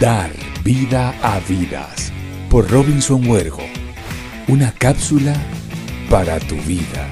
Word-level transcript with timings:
Dar 0.00 0.30
vida 0.62 1.12
a 1.24 1.40
vidas 1.40 2.12
por 2.48 2.70
Robinson 2.70 3.28
Huergo. 3.28 3.64
Una 4.46 4.70
cápsula 4.70 5.34
para 6.08 6.38
tu 6.38 6.54
vida. 6.54 7.04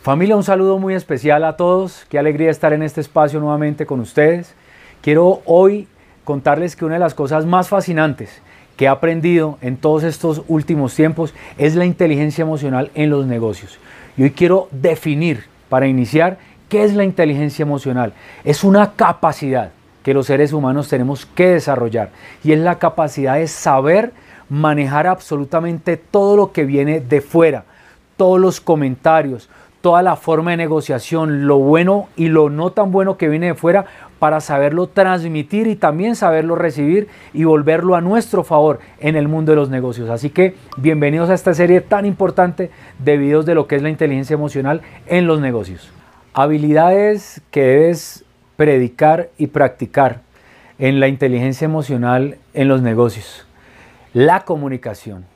Familia, 0.00 0.36
un 0.36 0.44
saludo 0.44 0.78
muy 0.78 0.94
especial 0.94 1.44
a 1.44 1.56
todos. 1.56 2.06
Qué 2.08 2.20
alegría 2.20 2.52
estar 2.52 2.72
en 2.72 2.84
este 2.84 3.00
espacio 3.00 3.40
nuevamente 3.40 3.84
con 3.84 3.98
ustedes. 3.98 4.54
Quiero 5.02 5.42
hoy 5.44 5.88
contarles 6.22 6.76
que 6.76 6.84
una 6.84 6.94
de 6.94 7.00
las 7.00 7.14
cosas 7.14 7.46
más 7.46 7.68
fascinantes 7.68 8.42
que 8.76 8.84
he 8.84 8.88
aprendido 8.88 9.58
en 9.60 9.76
todos 9.76 10.04
estos 10.04 10.42
últimos 10.46 10.94
tiempos 10.94 11.34
es 11.58 11.74
la 11.74 11.84
inteligencia 11.84 12.42
emocional 12.42 12.92
en 12.94 13.10
los 13.10 13.26
negocios. 13.26 13.76
Y 14.16 14.22
hoy 14.22 14.30
quiero 14.30 14.68
definir, 14.70 15.46
para 15.68 15.88
iniciar, 15.88 16.38
qué 16.68 16.84
es 16.84 16.94
la 16.94 17.04
inteligencia 17.04 17.62
emocional. 17.62 18.12
Es 18.44 18.64
una 18.64 18.92
capacidad 18.92 19.70
que 20.02 20.14
los 20.14 20.26
seres 20.26 20.52
humanos 20.52 20.88
tenemos 20.88 21.26
que 21.26 21.48
desarrollar 21.48 22.10
y 22.44 22.52
es 22.52 22.58
la 22.58 22.78
capacidad 22.78 23.36
de 23.36 23.48
saber 23.48 24.12
manejar 24.48 25.06
absolutamente 25.06 25.96
todo 25.96 26.36
lo 26.36 26.52
que 26.52 26.64
viene 26.64 27.00
de 27.00 27.20
fuera, 27.20 27.64
todos 28.16 28.38
los 28.38 28.60
comentarios, 28.60 29.48
toda 29.80 30.02
la 30.02 30.16
forma 30.16 30.52
de 30.52 30.58
negociación, 30.58 31.46
lo 31.46 31.58
bueno 31.58 32.08
y 32.16 32.28
lo 32.28 32.50
no 32.50 32.70
tan 32.70 32.92
bueno 32.92 33.16
que 33.16 33.28
viene 33.28 33.48
de 33.48 33.54
fuera 33.54 33.86
para 34.18 34.40
saberlo 34.40 34.86
transmitir 34.86 35.66
y 35.66 35.76
también 35.76 36.16
saberlo 36.16 36.54
recibir 36.54 37.08
y 37.34 37.44
volverlo 37.44 37.94
a 37.94 38.00
nuestro 38.00 38.44
favor 38.44 38.80
en 39.00 39.16
el 39.16 39.28
mundo 39.28 39.52
de 39.52 39.56
los 39.56 39.68
negocios. 39.68 40.08
Así 40.08 40.30
que 40.30 40.54
bienvenidos 40.78 41.28
a 41.28 41.34
esta 41.34 41.52
serie 41.52 41.80
tan 41.82 42.06
importante 42.06 42.70
de 42.98 43.16
videos 43.18 43.44
de 43.44 43.54
lo 43.54 43.66
que 43.66 43.76
es 43.76 43.82
la 43.82 43.90
inteligencia 43.90 44.34
emocional 44.34 44.80
en 45.06 45.26
los 45.26 45.40
negocios. 45.40 45.92
Habilidades 46.34 47.40
que 47.52 47.62
debes 47.62 48.24
predicar 48.56 49.30
y 49.38 49.46
practicar 49.46 50.22
en 50.80 50.98
la 50.98 51.06
inteligencia 51.06 51.64
emocional 51.64 52.38
en 52.54 52.66
los 52.66 52.82
negocios. 52.82 53.46
La 54.12 54.40
comunicación 54.44 55.26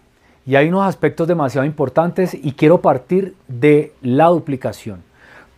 y 0.45 0.57
hay 0.57 0.69
unos 0.69 0.87
aspectos 0.87 1.29
demasiado 1.29 1.67
importantes 1.67 2.35
y 2.35 2.53
quiero 2.53 2.81
partir 2.81 3.37
de 3.47 3.93
la 4.01 4.27
duplicación. 4.27 5.05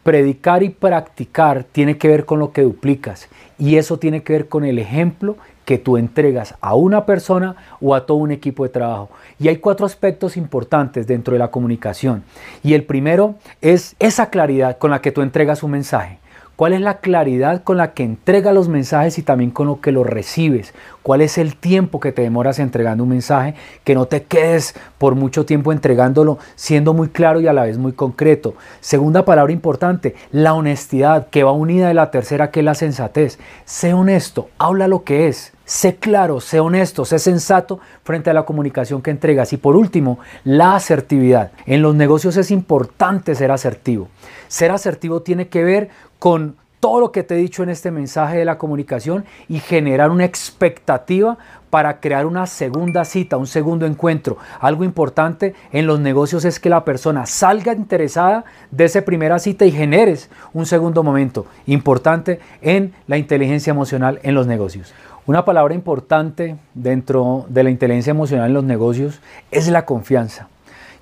Predicar 0.03 0.63
y 0.63 0.71
practicar 0.71 1.65
tiene 1.65 1.99
que 1.99 2.09
ver 2.09 2.25
con 2.25 2.39
lo 2.39 2.53
que 2.53 2.63
duplicas 2.63 3.29
y 3.59 3.77
eso 3.77 3.99
tiene 3.99 4.23
que 4.23 4.33
ver 4.33 4.49
con 4.49 4.65
el 4.65 4.79
ejemplo 4.79 5.37
que 5.67 5.79
tú 5.79 5.99
entregas 5.99 6.55
a 6.61 6.75
una 6.75 7.07
persona 7.07 7.55
o 7.81 7.95
a 7.95 8.07
todo 8.07 8.17
un 8.17 8.33
equipo 8.33 8.65
de 8.65 8.71
trabajo. 8.71 9.11
Y 9.39 9.49
hay 9.49 9.59
cuatro 9.59 9.87
aspectos 9.87 10.37
importantes 10.37 11.07
dentro 11.07 11.35
de 11.35 11.39
la 11.39 11.53
comunicación. 11.53 12.25
Y 12.65 12.75
el 12.75 12.83
primero 12.83 13.37
es 13.61 13.95
esa 14.01 14.31
claridad 14.31 14.79
con 14.79 14.91
la 14.91 15.01
que 15.01 15.13
tú 15.13 15.23
entregas 15.23 15.63
un 15.63 15.73
mensaje. 15.73 16.19
¿Cuál 16.61 16.75
es 16.75 16.83
la 16.83 16.99
claridad 16.99 17.63
con 17.63 17.79
la 17.79 17.95
que 17.95 18.03
entrega 18.03 18.53
los 18.53 18.69
mensajes 18.69 19.17
y 19.17 19.23
también 19.23 19.51
con 19.51 19.67
lo 19.67 19.81
que 19.81 19.93
los 19.93 20.07
recibes? 20.07 20.75
¿Cuál 21.03 21.23
es 21.23 21.39
el 21.39 21.57
tiempo 21.57 22.01
que 22.01 22.13
te 22.13 22.21
demoras 22.21 22.59
entregando 22.59 23.05
un 23.05 23.09
mensaje? 23.09 23.55
Que 23.83 23.95
no 23.95 24.05
te 24.05 24.25
quedes 24.25 24.75
por 24.99 25.15
mucho 25.15 25.47
tiempo 25.47 25.73
entregándolo 25.73 26.37
siendo 26.57 26.93
muy 26.93 27.09
claro 27.09 27.41
y 27.41 27.47
a 27.47 27.55
la 27.55 27.63
vez 27.63 27.79
muy 27.79 27.93
concreto. 27.93 28.57
Segunda 28.81 29.25
palabra 29.25 29.55
importante, 29.55 30.15
la 30.33 30.53
honestidad 30.53 31.29
que 31.29 31.45
va 31.45 31.53
unida 31.53 31.89
de 31.89 31.95
la 31.95 32.11
tercera 32.11 32.51
que 32.51 32.61
es 32.61 32.67
la 32.67 32.75
sensatez. 32.75 33.39
Sé 33.65 33.95
honesto, 33.95 34.51
habla 34.59 34.87
lo 34.87 35.03
que 35.03 35.29
es. 35.29 35.55
Sé 35.71 35.95
claro, 35.95 36.41
sé 36.41 36.59
honesto, 36.59 37.05
sé 37.05 37.21
sensato 37.21 37.79
frente 38.03 38.29
a 38.29 38.35
la 38.35 38.43
comunicación 38.43 39.03
que 39.03 39.13
entregas. 39.13 39.53
Y 39.53 39.57
por 39.57 39.77
último, 39.77 40.19
la 40.43 40.75
asertividad. 40.75 41.53
En 41.65 41.81
los 41.81 41.95
negocios 41.95 42.37
es 42.37 42.51
importante 42.51 43.37
ser 43.37 43.53
asertivo. 43.53 44.09
Ser 44.49 44.73
asertivo 44.73 45.23
tiene 45.23 45.47
que 45.47 45.63
ver 45.63 45.89
con 46.19 46.57
todo 46.81 46.99
lo 46.99 47.13
que 47.13 47.23
te 47.23 47.35
he 47.37 47.39
dicho 47.39 47.63
en 47.63 47.69
este 47.69 47.93
mensaje 47.93 48.39
de 48.39 48.45
la 48.45 48.59
comunicación 48.59 49.25
y 49.49 49.61
generar 49.61 50.11
una 50.11 50.25
expectativa 50.25 51.39
para 51.69 52.01
crear 52.01 52.27
una 52.27 52.49
segunda 52.49 53.05
cita, 53.05 53.37
un 53.37 53.47
segundo 53.47 53.87
encuentro. 53.87 54.39
Algo 54.59 54.83
importante 54.83 55.55
en 55.71 55.87
los 55.87 56.01
negocios 56.01 56.45
es 56.45 56.59
que 56.59 56.69
la 56.69 56.85
persona 56.85 57.27
salga 57.27 57.75
interesada 57.75 58.45
de 58.73 58.87
esa 58.87 59.03
primera 59.03 59.39
cita 59.39 59.67
y 59.67 59.71
generes 59.71 60.31
un 60.53 60.67
segundo 60.67 61.05
momento. 61.05 61.47
Importante 61.67 62.41
en 62.61 62.93
la 63.07 63.19
inteligencia 63.19 63.71
emocional 63.71 64.19
en 64.25 64.35
los 64.35 64.49
negocios. 64.49 64.93
Una 65.31 65.45
palabra 65.45 65.75
importante 65.75 66.57
dentro 66.75 67.47
de 67.49 67.63
la 67.63 67.71
inteligencia 67.71 68.11
emocional 68.11 68.49
en 68.49 68.53
los 68.53 68.65
negocios 68.65 69.21
es 69.53 69.69
la 69.69 69.85
confianza. 69.85 70.49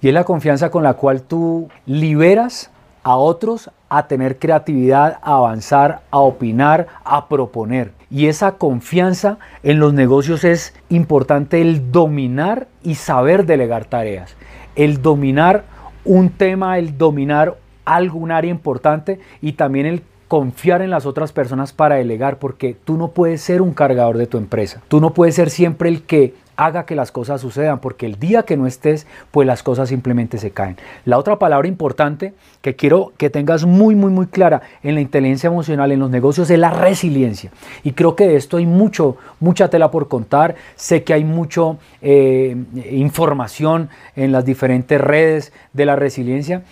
Y 0.02 0.08
es 0.08 0.12
la 0.12 0.24
confianza 0.24 0.70
con 0.70 0.82
la 0.82 0.92
cual 0.92 1.22
tú 1.22 1.70
liberas 1.86 2.70
a 3.04 3.16
otros 3.16 3.70
a 3.88 4.06
tener 4.06 4.38
creatividad, 4.38 5.18
a 5.22 5.36
avanzar, 5.36 6.02
a 6.10 6.18
opinar, 6.18 6.88
a 7.04 7.26
proponer. 7.26 7.92
Y 8.10 8.26
esa 8.26 8.56
confianza 8.56 9.38
en 9.62 9.78
los 9.78 9.94
negocios 9.94 10.44
es 10.44 10.74
importante 10.90 11.62
el 11.62 11.90
dominar 11.90 12.68
y 12.82 12.96
saber 12.96 13.46
delegar 13.46 13.86
tareas. 13.86 14.36
El 14.76 15.00
dominar 15.00 15.64
un 16.04 16.28
tema, 16.28 16.76
el 16.76 16.98
dominar 16.98 17.56
algún 17.86 18.30
área 18.30 18.50
importante 18.50 19.20
y 19.40 19.52
también 19.52 19.86
el 19.86 20.02
confiar 20.28 20.82
en 20.82 20.90
las 20.90 21.06
otras 21.06 21.32
personas 21.32 21.72
para 21.72 21.96
delegar, 21.96 22.38
porque 22.38 22.76
tú 22.84 22.96
no 22.96 23.08
puedes 23.08 23.40
ser 23.40 23.62
un 23.62 23.72
cargador 23.72 24.18
de 24.18 24.26
tu 24.26 24.38
empresa. 24.38 24.82
Tú 24.88 25.00
no 25.00 25.14
puedes 25.14 25.34
ser 25.34 25.50
siempre 25.50 25.88
el 25.88 26.02
que 26.02 26.34
haga 26.58 26.86
que 26.86 26.96
las 26.96 27.12
cosas 27.12 27.40
sucedan, 27.40 27.78
porque 27.78 28.04
el 28.04 28.18
día 28.18 28.42
que 28.42 28.56
no 28.56 28.66
estés, 28.66 29.06
pues 29.30 29.46
las 29.46 29.62
cosas 29.62 29.88
simplemente 29.88 30.38
se 30.38 30.50
caen. 30.50 30.76
La 31.04 31.16
otra 31.16 31.38
palabra 31.38 31.68
importante 31.68 32.34
que 32.62 32.74
quiero 32.74 33.12
que 33.16 33.30
tengas 33.30 33.64
muy, 33.64 33.94
muy, 33.94 34.10
muy 34.10 34.26
clara 34.26 34.62
en 34.82 34.96
la 34.96 35.00
inteligencia 35.00 35.46
emocional, 35.46 35.92
en 35.92 36.00
los 36.00 36.10
negocios, 36.10 36.50
es 36.50 36.58
la 36.58 36.70
resiliencia. 36.70 37.52
Y 37.84 37.92
creo 37.92 38.16
que 38.16 38.26
de 38.26 38.34
esto 38.34 38.56
hay 38.56 38.66
mucho, 38.66 39.16
mucha 39.38 39.70
tela 39.70 39.92
por 39.92 40.08
contar. 40.08 40.56
Sé 40.74 41.04
que 41.04 41.14
hay 41.14 41.22
mucha 41.22 41.76
eh, 42.02 42.56
información 42.90 43.88
en 44.16 44.32
las 44.32 44.44
diferentes 44.44 45.00
redes 45.00 45.52
de 45.72 45.86
la 45.86 45.94
resiliencia. 45.94 46.64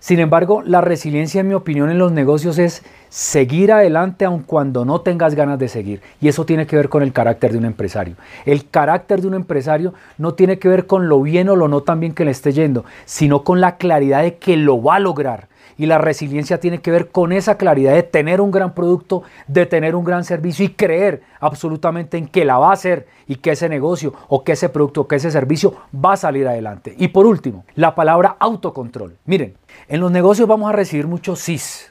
Sin 0.00 0.18
embargo, 0.18 0.62
la 0.62 0.80
resiliencia, 0.80 1.42
en 1.42 1.48
mi 1.48 1.54
opinión, 1.54 1.90
en 1.90 1.98
los 1.98 2.10
negocios 2.10 2.58
es 2.58 2.82
seguir 3.10 3.70
adelante 3.70 4.24
aun 4.24 4.42
cuando 4.42 4.86
no 4.86 5.02
tengas 5.02 5.34
ganas 5.34 5.58
de 5.58 5.68
seguir. 5.68 6.00
Y 6.22 6.28
eso 6.28 6.46
tiene 6.46 6.66
que 6.66 6.76
ver 6.76 6.88
con 6.88 7.02
el 7.02 7.12
carácter 7.12 7.52
de 7.52 7.58
un 7.58 7.66
empresario. 7.66 8.16
El 8.46 8.66
carácter 8.70 9.20
de 9.20 9.28
un 9.28 9.34
empresario 9.34 9.92
no 10.16 10.32
tiene 10.32 10.58
que 10.58 10.68
ver 10.68 10.86
con 10.86 11.10
lo 11.10 11.20
bien 11.20 11.50
o 11.50 11.56
lo 11.56 11.68
no 11.68 11.82
tan 11.82 12.00
bien 12.00 12.14
que 12.14 12.24
le 12.24 12.30
esté 12.30 12.52
yendo, 12.52 12.86
sino 13.04 13.44
con 13.44 13.60
la 13.60 13.76
claridad 13.76 14.22
de 14.22 14.36
que 14.36 14.56
lo 14.56 14.82
va 14.82 14.96
a 14.96 15.00
lograr. 15.00 15.49
Y 15.76 15.86
la 15.86 15.98
resiliencia 15.98 16.60
tiene 16.60 16.80
que 16.80 16.90
ver 16.90 17.08
con 17.08 17.32
esa 17.32 17.56
claridad 17.56 17.94
de 17.94 18.02
tener 18.02 18.40
un 18.40 18.50
gran 18.50 18.74
producto, 18.74 19.22
de 19.46 19.66
tener 19.66 19.94
un 19.94 20.04
gran 20.04 20.24
servicio 20.24 20.64
y 20.64 20.70
creer 20.70 21.22
absolutamente 21.40 22.18
en 22.18 22.26
que 22.26 22.44
la 22.44 22.58
va 22.58 22.70
a 22.70 22.74
hacer 22.74 23.06
y 23.26 23.36
que 23.36 23.52
ese 23.52 23.68
negocio 23.68 24.12
o 24.28 24.44
que 24.44 24.52
ese 24.52 24.68
producto 24.68 25.02
o 25.02 25.08
que 25.08 25.16
ese 25.16 25.30
servicio 25.30 25.74
va 25.94 26.14
a 26.14 26.16
salir 26.16 26.46
adelante. 26.48 26.94
Y 26.98 27.08
por 27.08 27.26
último, 27.26 27.64
la 27.74 27.94
palabra 27.94 28.36
autocontrol. 28.38 29.16
Miren, 29.24 29.54
en 29.88 30.00
los 30.00 30.10
negocios 30.10 30.48
vamos 30.48 30.68
a 30.68 30.72
recibir 30.72 31.06
muchos 31.06 31.40
sís 31.40 31.90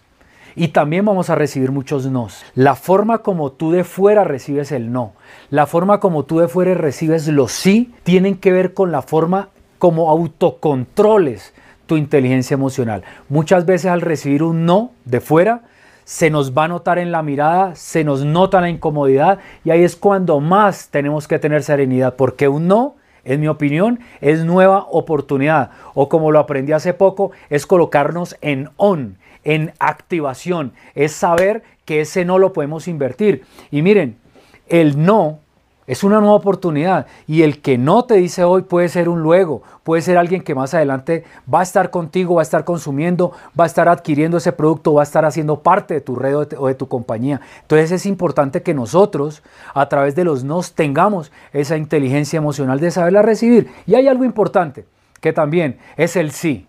y 0.55 0.69
también 0.69 1.05
vamos 1.05 1.29
a 1.29 1.35
recibir 1.35 1.71
muchos 1.71 2.05
nos. 2.05 2.43
La 2.55 2.75
forma 2.75 3.19
como 3.19 3.51
tú 3.51 3.71
de 3.71 3.83
fuera 3.83 4.23
recibes 4.23 4.71
el 4.71 4.91
no, 4.91 5.13
la 5.49 5.67
forma 5.67 5.99
como 5.99 6.23
tú 6.23 6.39
de 6.39 6.47
fuera 6.47 6.73
recibes 6.73 7.27
los 7.27 7.51
sí, 7.51 7.93
tienen 8.03 8.35
que 8.35 8.51
ver 8.51 8.73
con 8.73 8.91
la 8.91 9.01
forma 9.01 9.49
como 9.77 10.09
autocontroles 10.09 11.53
tu 11.89 11.97
inteligencia 11.97 12.53
emocional. 12.53 13.03
Muchas 13.29 13.65
veces 13.65 13.89
al 13.91 14.01
recibir 14.01 14.43
un 14.43 14.65
no 14.65 14.91
de 15.05 15.19
fuera, 15.19 15.63
se 16.05 16.29
nos 16.29 16.55
va 16.55 16.65
a 16.65 16.67
notar 16.67 16.99
en 16.99 17.11
la 17.11 17.23
mirada, 17.23 17.75
se 17.75 18.03
nos 18.03 18.23
nota 18.23 18.61
la 18.61 18.69
incomodidad 18.69 19.39
y 19.65 19.71
ahí 19.71 19.83
es 19.83 19.95
cuando 19.95 20.39
más 20.39 20.89
tenemos 20.89 21.27
que 21.27 21.39
tener 21.39 21.63
serenidad, 21.63 22.15
porque 22.15 22.47
un 22.47 22.67
no, 22.67 22.95
en 23.25 23.41
mi 23.41 23.47
opinión, 23.47 23.99
es 24.21 24.45
nueva 24.45 24.85
oportunidad 24.91 25.71
o 25.95 26.09
como 26.09 26.31
lo 26.31 26.37
aprendí 26.37 26.73
hace 26.73 26.93
poco, 26.93 27.31
es 27.49 27.65
colocarnos 27.65 28.37
en 28.41 28.69
on, 28.77 29.17
en 29.43 29.73
activación, 29.79 30.73
es 30.93 31.11
saber 31.11 31.63
que 31.85 32.01
ese 32.01 32.23
no 32.23 32.37
lo 32.37 32.53
podemos 32.53 32.87
invertir. 32.87 33.45
Y 33.71 33.81
miren, 33.81 34.17
el 34.67 35.03
no 35.03 35.39
es 35.89 36.03
una 36.03 36.19
nueva 36.19 36.35
oportunidad 36.35 37.07
y 37.25 37.41
el 37.41 37.63
que 37.63 37.79
no 37.79 38.05
te 38.05 38.13
dice 38.13 38.43
hoy 38.43 38.61
puede 38.61 38.89
ser 38.89 39.09
un 39.09 39.23
luego, 39.23 39.63
puede 39.81 40.03
ser 40.03 40.19
alguien 40.19 40.43
que 40.43 40.53
más 40.53 40.75
adelante 40.75 41.23
va 41.51 41.61
a 41.61 41.63
estar 41.63 41.89
contigo, 41.89 42.35
va 42.35 42.41
a 42.41 42.43
estar 42.43 42.63
consumiendo, 42.63 43.31
va 43.59 43.63
a 43.63 43.67
estar 43.67 43.89
adquiriendo 43.89 44.37
ese 44.37 44.51
producto, 44.51 44.93
va 44.93 45.01
a 45.01 45.03
estar 45.03 45.25
haciendo 45.25 45.63
parte 45.63 45.95
de 45.95 46.01
tu 46.01 46.15
red 46.15 46.35
o 46.35 46.67
de 46.67 46.75
tu 46.75 46.87
compañía. 46.87 47.41
Entonces 47.63 47.91
es 47.91 48.05
importante 48.05 48.61
que 48.61 48.75
nosotros 48.75 49.41
a 49.73 49.89
través 49.89 50.13
de 50.13 50.25
los 50.25 50.43
nos 50.43 50.73
tengamos 50.73 51.31
esa 51.53 51.75
inteligencia 51.75 52.37
emocional 52.37 52.79
de 52.79 52.91
saberla 52.91 53.23
recibir. 53.23 53.71
Y 53.87 53.95
hay 53.95 54.07
algo 54.07 54.25
importante 54.25 54.85
que 55.21 55.33
también 55.33 55.79
es 55.97 56.15
el 56.15 56.29
sí. 56.29 56.67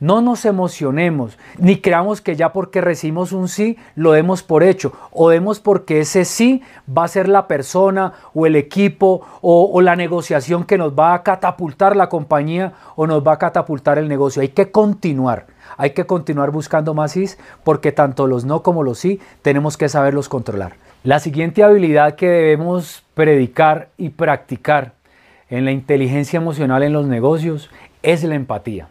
No 0.00 0.22
nos 0.22 0.46
emocionemos, 0.46 1.38
ni 1.58 1.76
creamos 1.76 2.22
que 2.22 2.34
ya 2.34 2.54
porque 2.54 2.80
recibimos 2.80 3.32
un 3.32 3.48
sí 3.48 3.76
lo 3.94 4.12
demos 4.12 4.42
por 4.42 4.62
hecho, 4.62 4.94
o 5.12 5.28
demos 5.28 5.60
porque 5.60 6.00
ese 6.00 6.24
sí 6.24 6.62
va 6.88 7.04
a 7.04 7.08
ser 7.08 7.28
la 7.28 7.46
persona 7.46 8.14
o 8.32 8.46
el 8.46 8.56
equipo 8.56 9.20
o, 9.42 9.70
o, 9.70 9.80
la 9.82 9.96
negociación 9.96 10.64
que 10.64 10.78
nos 10.78 10.98
va 10.98 11.12
a 11.12 11.22
catapultar 11.22 11.96
la 11.96 12.08
compañía 12.08 12.72
o 12.96 13.06
nos 13.06 13.26
va 13.26 13.34
a 13.34 13.38
catapultar 13.38 13.98
el 13.98 14.08
negocio. 14.08 14.40
Hay 14.40 14.48
que 14.48 14.70
continuar, 14.70 15.46
hay 15.76 15.90
que 15.90 16.06
continuar 16.06 16.50
buscando 16.50 16.94
más 16.94 17.12
sí 17.12 17.26
porque 17.62 17.92
tanto 17.92 18.26
los 18.26 18.46
no 18.46 18.62
como 18.62 18.82
los 18.82 18.98
sí 18.98 19.20
tenemos 19.42 19.76
que 19.76 19.90
saberlos 19.90 20.30
controlar. 20.30 20.76
La 21.02 21.18
siguiente 21.18 21.62
habilidad 21.62 22.14
que 22.14 22.28
debemos 22.28 23.04
predicar 23.14 23.88
y 23.98 24.10
practicar 24.10 24.92
en 25.50 25.64
la 25.66 25.72
inteligencia 25.72 26.38
emocional 26.38 26.82
en 26.82 26.92
los 26.92 27.06
negocios 27.06 27.70
es 28.02 28.24
la 28.24 28.34
empatía. 28.34 28.88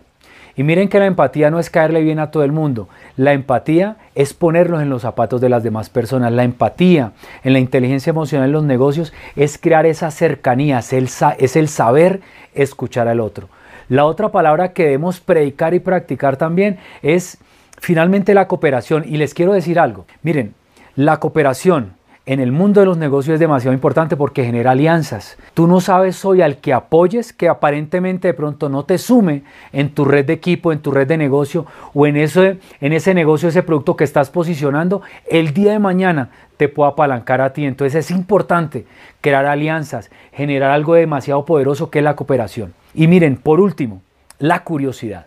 Y 0.59 0.63
miren 0.63 0.89
que 0.89 0.99
la 0.99 1.05
empatía 1.05 1.49
no 1.49 1.59
es 1.59 1.69
caerle 1.69 2.01
bien 2.01 2.19
a 2.19 2.31
todo 2.31 2.43
el 2.43 2.51
mundo. 2.51 2.89
La 3.15 3.31
empatía 3.31 3.95
es 4.13 4.33
ponernos 4.33 4.81
en 4.81 4.89
los 4.89 5.03
zapatos 5.03 5.39
de 5.39 5.47
las 5.47 5.63
demás 5.63 5.89
personas. 5.89 6.33
La 6.33 6.43
empatía 6.43 7.13
en 7.45 7.53
la 7.53 7.59
inteligencia 7.59 8.09
emocional 8.09 8.47
en 8.47 8.51
los 8.51 8.65
negocios 8.65 9.13
es 9.37 9.57
crear 9.57 9.85
esa 9.85 10.11
cercanía, 10.11 10.79
es 10.79 10.91
el, 10.91 11.09
es 11.37 11.55
el 11.55 11.69
saber 11.69 12.19
escuchar 12.53 13.07
al 13.07 13.21
otro. 13.21 13.47
La 13.87 14.03
otra 14.03 14.33
palabra 14.33 14.73
que 14.73 14.83
debemos 14.83 15.21
predicar 15.21 15.73
y 15.73 15.79
practicar 15.79 16.35
también 16.35 16.77
es 17.03 17.37
finalmente 17.79 18.33
la 18.33 18.49
cooperación. 18.49 19.05
Y 19.07 19.15
les 19.15 19.33
quiero 19.33 19.53
decir 19.53 19.79
algo. 19.79 20.07
Miren, 20.23 20.55
la 20.97 21.21
cooperación 21.21 21.93
en 22.29 22.39
el 22.39 22.51
mundo 22.51 22.79
de 22.79 22.85
los 22.85 22.99
negocios 22.99 23.33
es 23.33 23.39
demasiado 23.39 23.73
importante 23.73 24.15
porque 24.15 24.45
genera 24.45 24.69
alianzas. 24.69 25.35
Tú 25.55 25.65
no 25.65 25.81
sabes 25.81 26.23
hoy 26.23 26.43
al 26.43 26.57
que 26.57 26.73
apoyes 26.73 27.33
que 27.33 27.49
aparentemente 27.49 28.27
de 28.27 28.35
pronto 28.35 28.69
no 28.69 28.85
te 28.85 28.99
sume 28.99 29.41
en 29.73 29.95
tu 29.95 30.05
red 30.05 30.25
de 30.25 30.33
equipo, 30.33 30.71
en 30.71 30.77
tu 30.77 30.91
red 30.91 31.07
de 31.07 31.17
negocio 31.17 31.65
o 31.91 32.05
en 32.05 32.17
ese, 32.17 32.59
en 32.81 32.93
ese 32.93 33.15
negocio, 33.15 33.49
ese 33.49 33.63
producto 33.63 33.97
que 33.97 34.03
estás 34.03 34.29
posicionando, 34.29 35.01
el 35.27 35.55
día 35.55 35.71
de 35.71 35.79
mañana 35.79 36.29
te 36.57 36.69
pueda 36.69 36.91
apalancar 36.91 37.41
a 37.41 37.51
ti. 37.51 37.65
Entonces 37.65 37.95
es 38.05 38.11
importante 38.11 38.85
crear 39.21 39.47
alianzas, 39.47 40.11
generar 40.31 40.69
algo 40.69 40.93
demasiado 40.93 41.45
poderoso 41.45 41.89
que 41.89 41.97
es 41.97 42.03
la 42.05 42.15
cooperación. 42.15 42.75
Y 42.93 43.07
miren, 43.07 43.37
por 43.37 43.59
último, 43.59 44.03
la 44.37 44.63
curiosidad. 44.63 45.25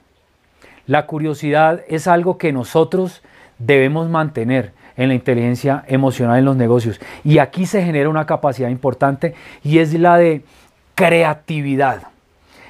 La 0.87 1.07
curiosidad 1.07 1.81
es 1.89 2.07
algo 2.07 2.39
que 2.39 2.53
nosotros 2.53 3.23
debemos 3.59 4.09
mantener 4.09 4.71
en 4.97 5.09
la 5.09 5.15
inteligencia 5.15 5.85
emocional 5.89 6.39
en 6.39 6.45
los 6.45 6.57
negocios. 6.57 7.01
Y 7.25 7.39
aquí 7.39 7.67
se 7.67 7.83
genera 7.83 8.09
una 8.09 8.27
capacidad 8.27 8.69
importante 8.69 9.35
y 9.63 9.79
es 9.79 9.93
la 9.95 10.17
de 10.17 10.43
creatividad. 10.95 12.03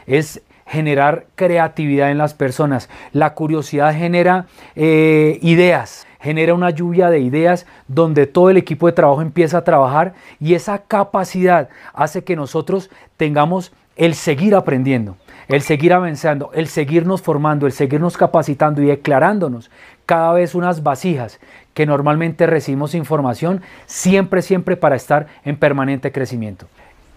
Es 0.07 0.43
generar 0.67 1.27
creatividad 1.35 2.11
en 2.11 2.19
las 2.19 2.35
personas. 2.35 2.89
La 3.13 3.35
curiosidad 3.35 3.95
genera 3.95 4.47
eh, 4.75 5.39
ideas, 5.43 6.07
genera 6.19 6.55
una 6.55 6.71
lluvia 6.71 7.11
de 7.11 7.21
ideas 7.21 7.67
donde 7.89 8.27
todo 8.27 8.49
el 8.49 8.57
equipo 8.57 8.87
de 8.87 8.93
trabajo 8.93 9.21
empieza 9.21 9.59
a 9.59 9.65
trabajar 9.65 10.15
y 10.41 10.55
esa 10.55 10.79
capacidad 10.79 11.69
hace 11.93 12.25
que 12.25 12.37
nosotros 12.37 12.91
tengamos 13.19 13.73
el 13.97 14.15
seguir 14.15 14.55
aprendiendo, 14.55 15.17
el 15.49 15.61
seguir 15.61 15.93
avanzando, 15.93 16.51
el 16.55 16.69
seguirnos 16.69 17.21
formando, 17.21 17.67
el 17.67 17.73
seguirnos 17.73 18.17
capacitando 18.17 18.81
y 18.81 18.87
declarándonos 18.87 19.71
cada 20.07 20.33
vez 20.33 20.55
unas 20.55 20.83
vasijas 20.83 21.39
que 21.75 21.87
normalmente 21.87 22.47
recibimos 22.47 22.95
información 22.95 23.63
siempre, 23.87 24.43
siempre 24.43 24.77
para 24.77 24.97
estar 24.97 25.27
en 25.45 25.57
permanente 25.57 26.13
crecimiento. 26.13 26.67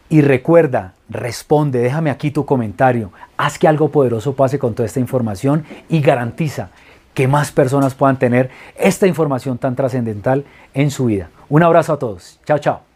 Y 0.09 0.21
recuerda, 0.21 0.93
responde, 1.09 1.79
déjame 1.79 2.11
aquí 2.11 2.31
tu 2.31 2.45
comentario, 2.45 3.11
haz 3.37 3.57
que 3.57 3.67
algo 3.67 3.89
poderoso 3.89 4.35
pase 4.35 4.59
con 4.59 4.75
toda 4.75 4.85
esta 4.85 4.99
información 4.99 5.65
y 5.89 6.01
garantiza 6.01 6.69
que 7.15 7.27
más 7.27 7.51
personas 7.51 7.95
puedan 7.95 8.19
tener 8.19 8.51
esta 8.77 9.07
información 9.07 9.57
tan 9.57 9.75
trascendental 9.75 10.45
en 10.73 10.91
su 10.91 11.05
vida. 11.05 11.29
Un 11.49 11.63
abrazo 11.63 11.93
a 11.93 11.99
todos. 11.99 12.39
Chao, 12.45 12.59
chao. 12.59 12.94